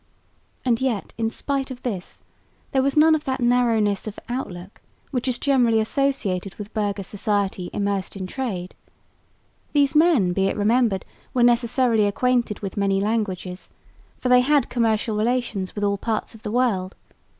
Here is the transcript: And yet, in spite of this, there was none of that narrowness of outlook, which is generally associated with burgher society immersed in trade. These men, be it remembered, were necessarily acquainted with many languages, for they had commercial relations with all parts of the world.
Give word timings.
And 0.65 0.81
yet, 0.81 1.13
in 1.19 1.29
spite 1.29 1.69
of 1.69 1.83
this, 1.83 2.23
there 2.71 2.81
was 2.81 2.97
none 2.97 3.13
of 3.13 3.23
that 3.25 3.39
narrowness 3.39 4.07
of 4.07 4.17
outlook, 4.29 4.81
which 5.11 5.27
is 5.27 5.37
generally 5.37 5.79
associated 5.79 6.55
with 6.55 6.73
burgher 6.73 7.03
society 7.03 7.69
immersed 7.71 8.15
in 8.15 8.25
trade. 8.25 8.73
These 9.73 9.93
men, 9.93 10.33
be 10.33 10.47
it 10.47 10.57
remembered, 10.57 11.05
were 11.35 11.43
necessarily 11.43 12.07
acquainted 12.07 12.61
with 12.61 12.77
many 12.77 12.99
languages, 12.99 13.69
for 14.17 14.27
they 14.29 14.41
had 14.41 14.69
commercial 14.71 15.15
relations 15.15 15.75
with 15.75 15.83
all 15.83 15.99
parts 15.99 16.33
of 16.33 16.41
the 16.41 16.51
world. 16.51 16.95